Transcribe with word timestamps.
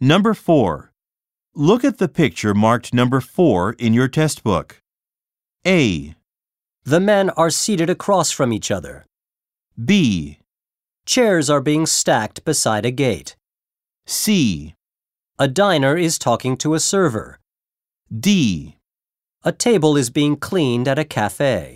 Number 0.00 0.34
4. 0.34 0.92
Look 1.54 1.82
at 1.82 1.96
the 1.96 2.08
picture 2.08 2.52
marked 2.52 2.92
number 2.92 3.20
4 3.20 3.76
in 3.78 3.94
your 3.94 4.08
test 4.08 4.44
book. 4.44 4.82
A, 5.66 6.14
The 6.84 7.00
men 7.00 7.30
are 7.30 7.48
seated 7.50 7.88
across 7.88 8.30
from 8.30 8.52
each 8.52 8.70
other. 8.70 9.06
B, 9.82 10.38
Chairs 11.06 11.48
are 11.48 11.62
being 11.62 11.86
stacked 11.86 12.44
beside 12.44 12.84
a 12.84 12.90
gate. 12.90 13.36
C, 14.06 14.74
A 15.38 15.48
diner 15.48 15.96
is 15.96 16.18
talking 16.18 16.56
to 16.58 16.74
a 16.74 16.80
server. 16.80 17.40
D. 18.12 18.76
A 19.44 19.52
table 19.52 19.96
is 19.96 20.10
being 20.10 20.36
cleaned 20.36 20.88
at 20.88 20.98
a 20.98 21.04
cafe. 21.04 21.75